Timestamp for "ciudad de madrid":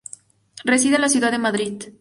1.09-1.83